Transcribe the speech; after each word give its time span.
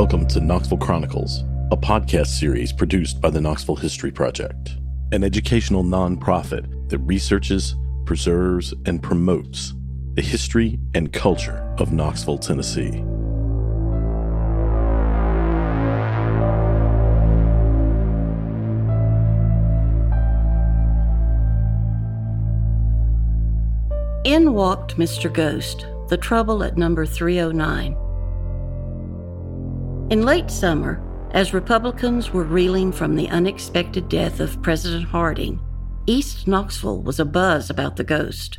Welcome 0.00 0.26
to 0.28 0.40
Knoxville 0.40 0.78
Chronicles, 0.78 1.44
a 1.70 1.76
podcast 1.76 2.28
series 2.28 2.72
produced 2.72 3.20
by 3.20 3.28
the 3.28 3.38
Knoxville 3.38 3.76
History 3.76 4.10
Project, 4.10 4.78
an 5.12 5.22
educational 5.22 5.84
nonprofit 5.84 6.88
that 6.88 6.96
researches, 7.00 7.76
preserves, 8.06 8.72
and 8.86 9.02
promotes 9.02 9.74
the 10.14 10.22
history 10.22 10.80
and 10.94 11.12
culture 11.12 11.58
of 11.76 11.92
Knoxville, 11.92 12.38
Tennessee. 12.38 13.04
In 24.24 24.54
walked 24.54 24.96
Mr. 24.96 25.30
Ghost, 25.30 25.86
the 26.08 26.16
trouble 26.16 26.64
at 26.64 26.78
number 26.78 27.04
309. 27.04 28.09
In 30.10 30.22
late 30.22 30.50
summer, 30.50 31.00
as 31.30 31.54
Republicans 31.54 32.32
were 32.32 32.42
reeling 32.42 32.90
from 32.90 33.14
the 33.14 33.28
unexpected 33.28 34.08
death 34.08 34.40
of 34.40 34.60
President 34.60 35.04
Harding, 35.04 35.60
East 36.04 36.48
Knoxville 36.48 37.00
was 37.02 37.20
abuzz 37.20 37.70
about 37.70 37.94
the 37.94 38.02
ghost. 38.02 38.58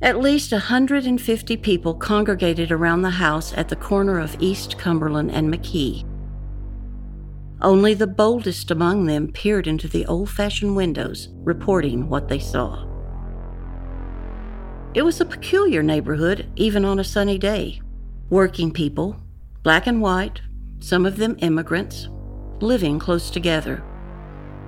At 0.00 0.20
least 0.20 0.52
150 0.52 1.56
people 1.56 1.94
congregated 1.94 2.70
around 2.70 3.02
the 3.02 3.10
house 3.10 3.52
at 3.54 3.68
the 3.68 3.74
corner 3.74 4.20
of 4.20 4.36
East 4.38 4.78
Cumberland 4.78 5.32
and 5.32 5.52
McKee. 5.52 6.08
Only 7.60 7.94
the 7.94 8.06
boldest 8.06 8.70
among 8.70 9.06
them 9.06 9.32
peered 9.32 9.66
into 9.66 9.88
the 9.88 10.06
old 10.06 10.30
fashioned 10.30 10.76
windows, 10.76 11.28
reporting 11.38 12.08
what 12.08 12.28
they 12.28 12.38
saw. 12.38 12.86
It 14.94 15.02
was 15.02 15.20
a 15.20 15.24
peculiar 15.24 15.82
neighborhood, 15.82 16.48
even 16.54 16.84
on 16.84 17.00
a 17.00 17.04
sunny 17.04 17.36
day. 17.36 17.80
Working 18.30 18.70
people, 18.70 19.16
black 19.64 19.88
and 19.88 20.00
white, 20.00 20.40
some 20.80 21.06
of 21.06 21.16
them 21.16 21.36
immigrants, 21.40 22.08
living 22.60 22.98
close 22.98 23.30
together, 23.30 23.82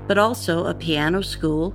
but 0.07 0.19
also 0.19 0.67
a 0.67 0.75
piano 0.75 1.23
school, 1.23 1.75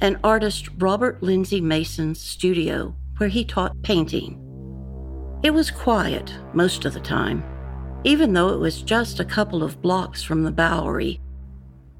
and 0.00 0.18
artist 0.22 0.68
Robert 0.78 1.22
Lindsay 1.22 1.60
Mason's 1.60 2.20
studio 2.20 2.94
where 3.18 3.28
he 3.28 3.44
taught 3.44 3.82
painting. 3.82 4.42
It 5.42 5.50
was 5.50 5.70
quiet 5.70 6.34
most 6.52 6.84
of 6.84 6.94
the 6.94 7.00
time, 7.00 7.44
even 8.04 8.32
though 8.32 8.50
it 8.50 8.58
was 8.58 8.82
just 8.82 9.20
a 9.20 9.24
couple 9.24 9.62
of 9.62 9.80
blocks 9.80 10.22
from 10.22 10.42
the 10.42 10.50
Bowery, 10.50 11.20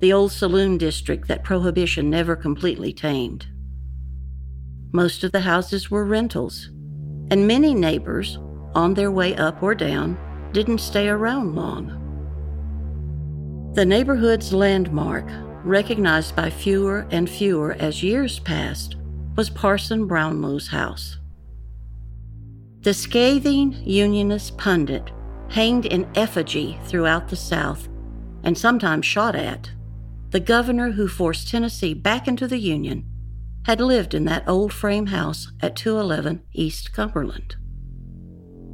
the 0.01 0.13
old 0.13 0.33
saloon 0.33 0.77
district 0.79 1.29
that 1.29 1.45
Prohibition 1.45 2.11
never 2.11 2.37
completely 2.37 2.93
tamed. 2.93 3.47
Most 4.93 5.25
of 5.25 5.33
the 5.33 5.41
houses 5.41 5.91
were 5.91 6.05
rentals, 6.05 6.71
and 7.31 7.47
many 7.47 7.75
neighbors, 7.75 8.39
on 8.75 8.95
their 8.95 9.11
way 9.11 9.35
up 9.37 9.63
or 9.63 9.75
down, 9.75 10.19
didn't 10.53 10.79
stay 10.79 11.09
around 11.09 11.55
long. 11.55 12.03
The 13.75 13.85
neighborhood's 13.85 14.53
landmark, 14.53 15.27
recognized 15.65 16.35
by 16.35 16.51
fewer 16.51 17.07
and 17.11 17.29
fewer 17.29 17.73
as 17.75 18.03
years 18.03 18.39
passed, 18.39 18.97
was 19.37 19.51
Parson 19.51 20.07
Brownlow's 20.07 20.69
house. 20.69 21.19
The 22.81 22.95
scathing 22.95 23.73
Unionist 23.85 24.57
pundit, 24.57 25.11
hanged 25.51 25.87
in 25.87 26.09
effigy 26.15 26.79
throughout 26.85 27.29
the 27.29 27.37
South 27.37 27.89
and 28.43 28.57
sometimes 28.57 29.05
shot 29.05 29.35
at, 29.35 29.71
the 30.31 30.41
governor 30.41 30.93
who 30.93 31.09
forced 31.09 31.49
Tennessee 31.49 31.95
back 31.95 32.29
into 32.29 32.47
the 32.47 32.59
Union, 32.59 33.05
had 33.65 33.81
lived 33.81 34.15
in 34.15 34.25
that 34.25 34.49
old 34.49 34.73
frame 34.73 35.07
house 35.07 35.53
at 35.61 35.75
211 35.77 36.43
East 36.53 36.93
Cumberland. 36.93 37.57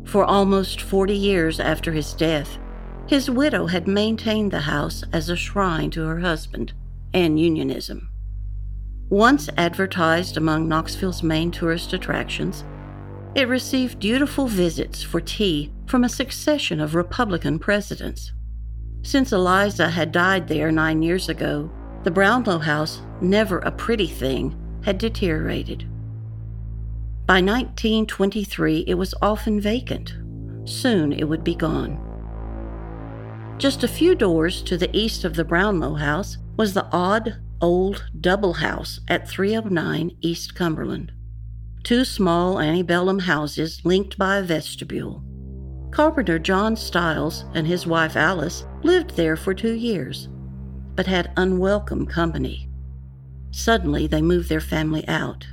For 0.04 0.24
almost 0.24 0.80
40 0.80 1.14
years 1.14 1.60
after 1.60 1.92
his 1.92 2.12
death, 2.12 2.58
his 3.06 3.30
widow 3.30 3.66
had 3.66 3.88
maintained 3.88 4.50
the 4.50 4.60
house 4.60 5.04
as 5.12 5.28
a 5.28 5.36
shrine 5.36 5.90
to 5.90 6.04
her 6.04 6.20
husband 6.20 6.72
and 7.12 7.38
unionism. 7.38 8.08
Once 9.08 9.48
advertised 9.56 10.36
among 10.36 10.68
Knoxville's 10.68 11.22
main 11.22 11.50
tourist 11.50 11.92
attractions, 11.92 12.64
it 13.34 13.48
received 13.48 14.00
dutiful 14.00 14.46
visits 14.46 15.02
for 15.02 15.20
tea 15.20 15.72
from 15.86 16.04
a 16.04 16.08
succession 16.08 16.80
of 16.80 16.94
Republican 16.94 17.58
presidents. 17.58 18.32
Since 19.02 19.32
Eliza 19.32 19.90
had 19.90 20.12
died 20.12 20.48
there 20.48 20.70
nine 20.70 21.02
years 21.02 21.28
ago, 21.28 21.70
the 22.04 22.10
Brownlow 22.10 22.58
house, 22.58 23.02
never 23.20 23.58
a 23.58 23.70
pretty 23.70 24.06
thing, 24.06 24.56
had 24.82 24.98
deteriorated. 24.98 25.86
By 27.32 27.40
1923, 27.40 28.84
it 28.86 28.92
was 28.92 29.14
often 29.22 29.58
vacant. 29.58 30.18
Soon 30.68 31.14
it 31.14 31.24
would 31.24 31.42
be 31.42 31.54
gone. 31.54 31.96
Just 33.56 33.82
a 33.82 33.88
few 33.88 34.14
doors 34.14 34.60
to 34.64 34.76
the 34.76 34.94
east 34.94 35.24
of 35.24 35.34
the 35.34 35.42
Brownlow 35.42 35.94
house 35.94 36.36
was 36.58 36.74
the 36.74 36.86
odd, 36.92 37.40
old 37.62 38.04
double 38.20 38.52
house 38.52 39.00
at 39.08 39.26
309 39.26 40.14
East 40.20 40.54
Cumberland. 40.54 41.10
Two 41.84 42.04
small 42.04 42.60
antebellum 42.60 43.20
houses 43.20 43.80
linked 43.82 44.18
by 44.18 44.36
a 44.36 44.42
vestibule. 44.42 45.24
Carpenter 45.90 46.38
John 46.38 46.76
Stiles 46.76 47.46
and 47.54 47.66
his 47.66 47.86
wife 47.86 48.14
Alice 48.14 48.66
lived 48.82 49.16
there 49.16 49.36
for 49.36 49.54
two 49.54 49.72
years, 49.72 50.28
but 50.96 51.06
had 51.06 51.32
unwelcome 51.38 52.04
company. 52.04 52.68
Suddenly, 53.52 54.06
they 54.06 54.20
moved 54.20 54.50
their 54.50 54.60
family 54.60 55.08
out. 55.08 55.46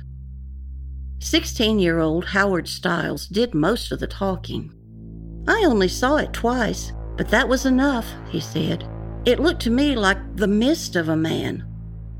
16 1.22 1.78
year 1.78 2.00
old 2.00 2.24
Howard 2.24 2.66
Stiles 2.66 3.26
did 3.26 3.54
most 3.54 3.92
of 3.92 4.00
the 4.00 4.06
talking. 4.06 4.72
I 5.46 5.64
only 5.66 5.88
saw 5.88 6.16
it 6.16 6.32
twice, 6.32 6.92
but 7.16 7.28
that 7.28 7.48
was 7.48 7.66
enough, 7.66 8.06
he 8.30 8.40
said. 8.40 8.88
It 9.26 9.38
looked 9.38 9.60
to 9.62 9.70
me 9.70 9.94
like 9.94 10.36
the 10.36 10.46
mist 10.46 10.96
of 10.96 11.10
a 11.10 11.16
man, 11.16 11.66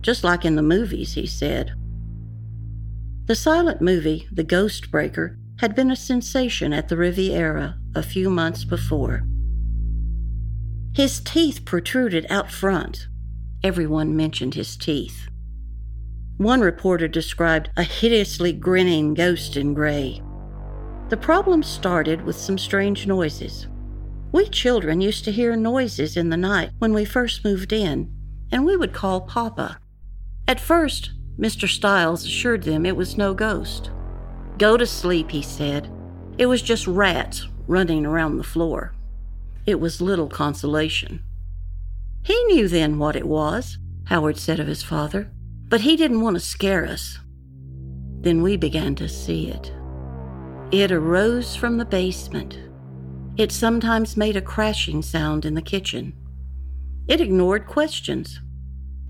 just 0.02 0.22
like 0.22 0.44
in 0.44 0.54
the 0.54 0.62
movies, 0.62 1.14
he 1.14 1.26
said. 1.26 1.72
The 3.24 3.34
silent 3.34 3.80
movie, 3.80 4.28
The 4.32 4.44
Ghost 4.44 4.90
Breaker, 4.90 5.38
had 5.60 5.74
been 5.74 5.90
a 5.90 5.96
sensation 5.96 6.74
at 6.74 6.88
the 6.88 6.96
Riviera 6.96 7.78
a 7.94 8.02
few 8.02 8.28
months 8.28 8.64
before. 8.64 9.24
His 10.94 11.20
teeth 11.20 11.64
protruded 11.64 12.26
out 12.28 12.50
front. 12.50 13.08
Everyone 13.62 14.14
mentioned 14.14 14.54
his 14.54 14.76
teeth. 14.76 15.28
One 16.40 16.62
reporter 16.62 17.06
described 17.06 17.68
a 17.76 17.82
hideously 17.82 18.54
grinning 18.54 19.12
ghost 19.12 19.58
in 19.58 19.74
gray. 19.74 20.22
The 21.10 21.18
problem 21.18 21.62
started 21.62 22.22
with 22.22 22.34
some 22.34 22.56
strange 22.56 23.06
noises. 23.06 23.66
We 24.32 24.48
children 24.48 25.02
used 25.02 25.26
to 25.26 25.32
hear 25.32 25.54
noises 25.54 26.16
in 26.16 26.30
the 26.30 26.38
night 26.38 26.70
when 26.78 26.94
we 26.94 27.04
first 27.04 27.44
moved 27.44 27.74
in, 27.74 28.10
and 28.50 28.64
we 28.64 28.74
would 28.74 28.94
call 28.94 29.20
Papa. 29.20 29.80
At 30.48 30.58
first, 30.58 31.10
Mr. 31.38 31.68
Stiles 31.68 32.24
assured 32.24 32.62
them 32.62 32.86
it 32.86 32.96
was 32.96 33.18
no 33.18 33.34
ghost. 33.34 33.90
Go 34.56 34.78
to 34.78 34.86
sleep, 34.86 35.32
he 35.32 35.42
said. 35.42 35.92
It 36.38 36.46
was 36.46 36.62
just 36.62 36.86
rats 36.86 37.48
running 37.66 38.06
around 38.06 38.38
the 38.38 38.44
floor. 38.44 38.94
It 39.66 39.78
was 39.78 40.00
little 40.00 40.28
consolation. 40.28 41.22
He 42.22 42.42
knew 42.44 42.66
then 42.66 42.98
what 42.98 43.14
it 43.14 43.28
was, 43.28 43.76
Howard 44.04 44.38
said 44.38 44.58
of 44.58 44.68
his 44.68 44.82
father 44.82 45.30
but 45.70 45.80
he 45.80 45.96
didn't 45.96 46.20
want 46.20 46.36
to 46.36 46.40
scare 46.40 46.84
us. 46.84 47.18
Then 48.20 48.42
we 48.42 48.56
began 48.56 48.94
to 48.96 49.08
see 49.08 49.48
it. 49.48 49.72
It 50.72 50.92
arose 50.92 51.56
from 51.56 51.78
the 51.78 51.84
basement. 51.84 52.58
It 53.36 53.52
sometimes 53.52 54.16
made 54.16 54.36
a 54.36 54.42
crashing 54.42 55.00
sound 55.00 55.44
in 55.44 55.54
the 55.54 55.62
kitchen. 55.62 56.12
It 57.08 57.20
ignored 57.20 57.66
questions. 57.66 58.40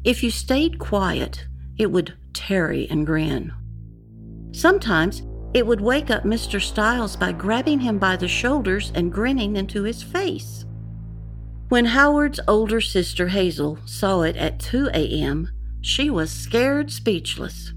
If 0.04 0.22
you 0.22 0.30
stayed 0.30 0.78
quiet, 0.78 1.46
it 1.78 1.90
would 1.90 2.14
tarry 2.34 2.88
and 2.90 3.06
grin. 3.06 3.52
Sometimes 4.52 5.22
it 5.54 5.66
would 5.66 5.80
wake 5.80 6.10
up 6.10 6.24
Mr. 6.24 6.60
Stiles 6.60 7.16
by 7.16 7.32
grabbing 7.32 7.80
him 7.80 7.98
by 7.98 8.16
the 8.16 8.28
shoulders 8.28 8.92
and 8.94 9.12
grinning 9.12 9.56
into 9.56 9.82
his 9.82 10.02
face. 10.02 10.64
When 11.68 11.86
Howard's 11.86 12.40
older 12.46 12.80
sister 12.80 13.28
Hazel 13.28 13.78
saw 13.86 14.22
it 14.22 14.36
at 14.36 14.60
2 14.60 14.90
a.m., 14.92 15.50
she 15.80 16.10
was 16.10 16.30
scared 16.30 16.90
speechless. 16.90 17.72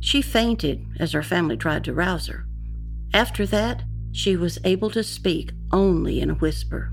She 0.00 0.22
fainted 0.22 0.84
as 1.00 1.12
her 1.12 1.22
family 1.22 1.56
tried 1.56 1.84
to 1.84 1.94
rouse 1.94 2.26
her. 2.28 2.46
After 3.12 3.46
that, 3.46 3.82
she 4.12 4.36
was 4.36 4.58
able 4.64 4.90
to 4.90 5.02
speak 5.02 5.52
only 5.72 6.20
in 6.20 6.30
a 6.30 6.34
whisper. 6.34 6.92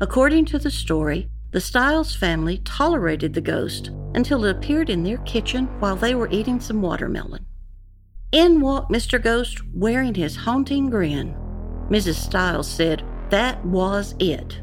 According 0.00 0.46
to 0.46 0.58
the 0.58 0.70
story, 0.70 1.28
the 1.50 1.60
Stiles 1.60 2.14
family 2.14 2.58
tolerated 2.58 3.34
the 3.34 3.40
ghost 3.40 3.90
until 4.14 4.44
it 4.44 4.50
appeared 4.50 4.90
in 4.90 5.02
their 5.02 5.18
kitchen 5.18 5.66
while 5.80 5.96
they 5.96 6.14
were 6.14 6.28
eating 6.30 6.60
some 6.60 6.82
watermelon. 6.82 7.46
In 8.32 8.60
walked 8.60 8.92
Mr. 8.92 9.22
Ghost 9.22 9.62
wearing 9.72 10.14
his 10.14 10.36
haunting 10.36 10.90
grin. 10.90 11.34
Mrs. 11.88 12.16
Stiles 12.16 12.68
said 12.68 13.02
that 13.30 13.64
was 13.64 14.14
it. 14.18 14.60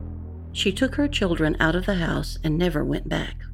She 0.51 0.71
took 0.71 0.95
her 0.95 1.07
children 1.07 1.57
out 1.59 1.75
of 1.75 1.85
the 1.87 1.95
house 1.95 2.37
and 2.43 2.57
never 2.57 2.83
went 2.85 3.09
back. 3.09 3.44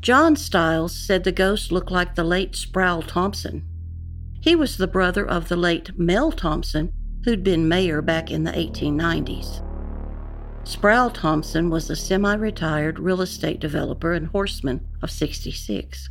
John 0.00 0.34
Stiles 0.34 0.96
said 0.96 1.24
the 1.24 1.32
ghost 1.32 1.70
looked 1.70 1.90
like 1.90 2.14
the 2.14 2.24
late 2.24 2.56
Sproul 2.56 3.02
Thompson. 3.02 3.64
He 4.40 4.56
was 4.56 4.76
the 4.76 4.86
brother 4.86 5.26
of 5.26 5.48
the 5.48 5.56
late 5.56 5.98
Mel 5.98 6.32
Thompson, 6.32 6.92
who'd 7.24 7.44
been 7.44 7.68
mayor 7.68 8.00
back 8.00 8.30
in 8.30 8.44
the 8.44 8.52
1890s. 8.52 9.66
Sproul 10.66 11.10
Thompson 11.10 11.68
was 11.68 11.90
a 11.90 11.96
semi 11.96 12.34
retired 12.34 12.98
real 12.98 13.20
estate 13.20 13.60
developer 13.60 14.12
and 14.12 14.28
horseman 14.28 14.86
of 15.02 15.10
66 15.10 16.08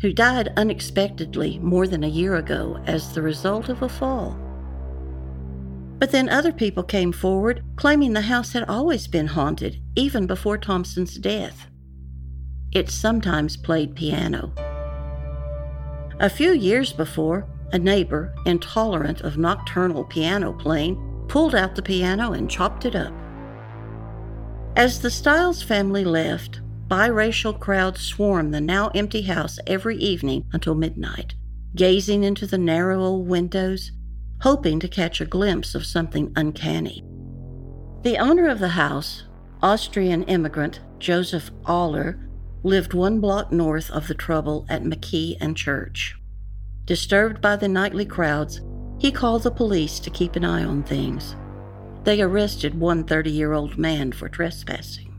who 0.00 0.12
died 0.12 0.52
unexpectedly 0.56 1.58
more 1.58 1.86
than 1.86 2.04
a 2.04 2.08
year 2.08 2.36
ago 2.36 2.82
as 2.86 3.12
the 3.12 3.22
result 3.22 3.68
of 3.68 3.82
a 3.82 3.88
fall. 3.88 4.38
But 5.98 6.10
then 6.10 6.30
other 6.30 6.52
people 6.52 6.82
came 6.82 7.12
forward 7.12 7.62
claiming 7.76 8.14
the 8.14 8.22
house 8.22 8.52
had 8.52 8.64
always 8.68 9.06
been 9.06 9.26
haunted, 9.26 9.78
even 9.94 10.26
before 10.26 10.56
Thompson's 10.56 11.16
death. 11.16 11.66
It 12.72 12.88
sometimes 12.88 13.56
played 13.56 13.96
piano. 13.96 14.52
A 16.20 16.30
few 16.30 16.52
years 16.52 16.92
before, 16.92 17.48
a 17.72 17.78
neighbor, 17.78 18.32
intolerant 18.46 19.22
of 19.22 19.38
nocturnal 19.38 20.04
piano 20.04 20.52
playing, 20.52 21.24
pulled 21.28 21.54
out 21.54 21.74
the 21.74 21.82
piano 21.82 22.32
and 22.32 22.48
chopped 22.48 22.84
it 22.84 22.94
up. 22.94 23.12
As 24.76 25.00
the 25.00 25.10
Stiles 25.10 25.62
family 25.62 26.04
left, 26.04 26.60
biracial 26.86 27.58
crowds 27.58 28.02
swarmed 28.02 28.54
the 28.54 28.60
now 28.60 28.88
empty 28.94 29.22
house 29.22 29.58
every 29.66 29.96
evening 29.96 30.44
until 30.52 30.76
midnight, 30.76 31.34
gazing 31.74 32.22
into 32.22 32.46
the 32.46 32.58
narrow 32.58 33.02
old 33.02 33.26
windows, 33.28 33.90
hoping 34.42 34.78
to 34.78 34.88
catch 34.88 35.20
a 35.20 35.26
glimpse 35.26 35.74
of 35.74 35.84
something 35.84 36.32
uncanny. 36.36 37.04
The 38.02 38.18
owner 38.18 38.48
of 38.48 38.60
the 38.60 38.68
house, 38.68 39.24
Austrian 39.60 40.22
immigrant 40.24 40.80
Joseph 40.98 41.50
Aller, 41.66 42.29
lived 42.62 42.94
one 42.94 43.20
block 43.20 43.50
north 43.50 43.90
of 43.90 44.08
the 44.08 44.14
trouble 44.14 44.66
at 44.68 44.82
McKee 44.82 45.36
and 45.40 45.56
Church. 45.56 46.16
Disturbed 46.84 47.40
by 47.40 47.56
the 47.56 47.68
nightly 47.68 48.04
crowds, 48.04 48.60
he 48.98 49.10
called 49.10 49.42
the 49.42 49.50
police 49.50 49.98
to 50.00 50.10
keep 50.10 50.36
an 50.36 50.44
eye 50.44 50.64
on 50.64 50.82
things. 50.82 51.36
They 52.04 52.20
arrested 52.20 52.78
one 52.78 53.04
30 53.04 53.30
year 53.30 53.52
old 53.52 53.78
man 53.78 54.12
for 54.12 54.28
trespassing. 54.28 55.14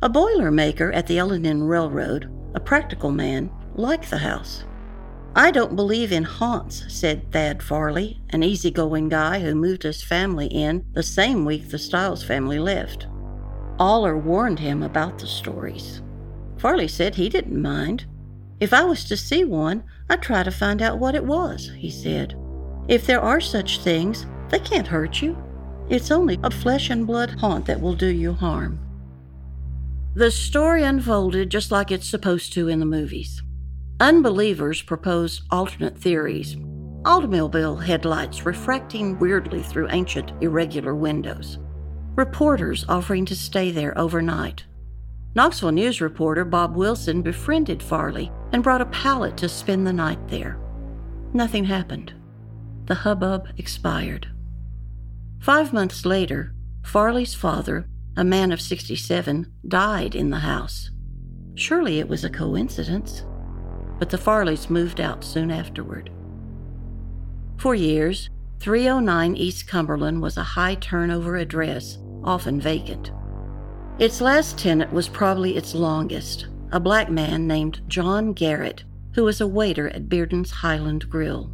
A 0.00 0.08
boiler 0.08 0.50
maker 0.50 0.92
at 0.92 1.06
the 1.06 1.18
L&N 1.18 1.62
Railroad, 1.64 2.30
a 2.54 2.60
practical 2.60 3.10
man, 3.10 3.50
liked 3.74 4.10
the 4.10 4.18
house. 4.18 4.64
I 5.34 5.50
don't 5.50 5.76
believe 5.76 6.10
in 6.10 6.24
haunts, 6.24 6.84
said 6.88 7.30
Thad 7.32 7.62
Farley, 7.62 8.20
an 8.30 8.42
easygoing 8.42 9.08
guy 9.08 9.40
who 9.40 9.54
moved 9.54 9.82
his 9.82 10.02
family 10.02 10.46
in 10.46 10.84
the 10.92 11.02
same 11.02 11.44
week 11.44 11.68
the 11.68 11.78
Stiles 11.78 12.22
family 12.22 12.58
left. 12.58 13.06
Aller 13.78 14.16
warned 14.16 14.58
him 14.58 14.82
about 14.82 15.18
the 15.18 15.26
stories. 15.26 16.02
Farley 16.56 16.88
said 16.88 17.14
he 17.14 17.28
didn't 17.28 17.60
mind. 17.60 18.06
If 18.60 18.72
I 18.72 18.82
was 18.84 19.04
to 19.04 19.16
see 19.16 19.44
one, 19.44 19.84
I'd 20.10 20.22
try 20.22 20.42
to 20.42 20.50
find 20.50 20.82
out 20.82 20.98
what 20.98 21.14
it 21.14 21.24
was, 21.24 21.70
he 21.76 21.90
said. 21.90 22.34
If 22.88 23.06
there 23.06 23.20
are 23.20 23.40
such 23.40 23.80
things, 23.80 24.26
they 24.48 24.58
can't 24.58 24.86
hurt 24.86 25.22
you. 25.22 25.36
It's 25.88 26.10
only 26.10 26.38
a 26.42 26.50
flesh 26.50 26.90
and 26.90 27.06
blood 27.06 27.30
haunt 27.38 27.66
that 27.66 27.80
will 27.80 27.94
do 27.94 28.08
you 28.08 28.32
harm. 28.32 28.80
The 30.14 30.30
story 30.30 30.82
unfolded 30.82 31.50
just 31.50 31.70
like 31.70 31.92
it's 31.92 32.08
supposed 32.08 32.52
to 32.54 32.68
in 32.68 32.80
the 32.80 32.86
movies. 32.86 33.42
Unbelievers 34.00 34.82
proposed 34.82 35.42
alternate 35.50 35.96
theories 35.96 36.56
automobile 37.04 37.76
headlights 37.76 38.44
refracting 38.44 39.18
weirdly 39.18 39.62
through 39.62 39.88
ancient, 39.90 40.32
irregular 40.42 40.94
windows, 40.94 41.58
reporters 42.18 42.84
offering 42.88 43.24
to 43.24 43.36
stay 43.36 43.70
there 43.70 43.96
overnight. 43.96 44.64
Knoxville 45.36 45.70
News 45.70 46.00
reporter 46.00 46.44
Bob 46.44 46.74
Wilson 46.74 47.22
befriended 47.22 47.80
Farley 47.80 48.32
and 48.52 48.60
brought 48.60 48.80
a 48.80 48.86
pallet 48.86 49.36
to 49.36 49.48
spend 49.48 49.86
the 49.86 49.92
night 49.92 50.18
there. 50.26 50.58
Nothing 51.32 51.64
happened. 51.64 52.12
The 52.86 52.96
hubbub 52.96 53.46
expired. 53.56 54.26
Five 55.38 55.72
months 55.72 56.04
later, 56.04 56.52
Farley's 56.82 57.34
father, 57.34 57.88
a 58.16 58.24
man 58.24 58.50
of 58.50 58.60
67, 58.60 59.52
died 59.68 60.16
in 60.16 60.30
the 60.30 60.38
house. 60.38 60.90
Surely 61.54 62.00
it 62.00 62.08
was 62.08 62.24
a 62.24 62.30
coincidence. 62.30 63.24
But 64.00 64.10
the 64.10 64.18
Farleys 64.18 64.68
moved 64.68 65.00
out 65.00 65.22
soon 65.22 65.52
afterward. 65.52 66.10
For 67.58 67.76
years, 67.76 68.28
309 68.58 69.36
East 69.36 69.68
Cumberland 69.68 70.20
was 70.20 70.36
a 70.36 70.42
high 70.42 70.74
turnover 70.74 71.36
address, 71.36 71.98
often 72.28 72.60
vacant. 72.60 73.10
Its 73.98 74.20
last 74.20 74.58
tenant 74.58 74.92
was 74.92 75.08
probably 75.08 75.56
its 75.56 75.74
longest, 75.74 76.46
a 76.70 76.78
black 76.78 77.10
man 77.10 77.46
named 77.46 77.80
John 77.88 78.34
Garrett, 78.34 78.84
who 79.14 79.24
was 79.24 79.40
a 79.40 79.46
waiter 79.46 79.88
at 79.88 80.08
Bearden's 80.08 80.50
Highland 80.50 81.08
Grill. 81.08 81.50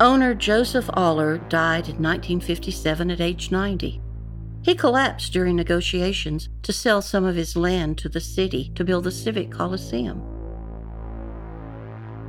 Owner 0.00 0.34
Joseph 0.34 0.88
Aller 0.94 1.38
died 1.48 1.88
in 1.88 2.02
1957 2.02 3.10
at 3.10 3.20
age 3.20 3.50
90. 3.50 4.00
He 4.62 4.74
collapsed 4.74 5.32
during 5.32 5.56
negotiations 5.56 6.48
to 6.62 6.72
sell 6.72 7.02
some 7.02 7.24
of 7.24 7.36
his 7.36 7.56
land 7.56 7.98
to 7.98 8.08
the 8.08 8.20
city 8.20 8.72
to 8.74 8.84
build 8.84 9.04
the 9.04 9.12
Civic 9.12 9.50
Coliseum. 9.50 10.22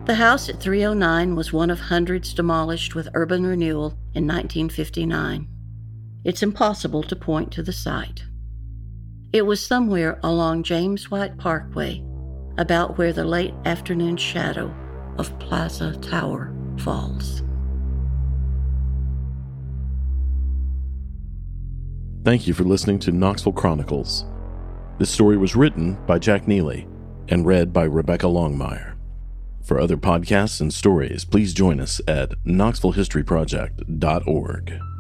The 0.06 0.16
house 0.16 0.50
at 0.50 0.60
309 0.60 1.36
was 1.36 1.54
one 1.54 1.70
of 1.70 1.80
hundreds 1.80 2.34
demolished 2.34 2.96
with 2.96 3.10
urban 3.14 3.46
renewal 3.46 3.92
in 4.14 4.28
1959. 4.28 5.48
It's 6.24 6.44
impossible 6.44 7.02
to 7.04 7.16
point 7.16 7.52
to 7.54 7.64
the 7.64 7.72
site. 7.72 8.26
It 9.32 9.44
was 9.44 9.66
somewhere 9.66 10.20
along 10.24 10.64
James 10.64 11.10
White 11.10 11.38
Parkway, 11.38 12.04
about 12.58 12.98
where 12.98 13.14
the 13.14 13.24
late 13.24 13.54
afternoon 13.66 14.18
shadow 14.18 14.76
of 15.18 15.38
Plaza 15.40 15.96
Tower 15.98 16.54
falls. 16.78 17.42
Thank 22.26 22.48
you 22.48 22.54
for 22.54 22.64
listening 22.64 23.00
to 23.00 23.12
Knoxville 23.12 23.54
Chronicles. 23.54 24.26
This 24.98 25.10
story 25.10 25.38
was 25.38 25.56
written 25.56 25.98
by 26.06 26.20
Jack 26.20 26.48
Neely 26.48 26.86
and 27.30 27.46
read 27.46 27.72
by 27.72 27.86
Rebecca 27.86 28.26
Longmire. 28.26 28.96
For 29.64 29.80
other 29.80 29.96
podcasts 29.96 30.60
and 30.60 30.74
stories, 30.74 31.24
please 31.24 31.54
join 31.54 31.80
us 31.80 32.02
at 32.08 32.32
knoxvillehistoryproject.org. 32.44 34.99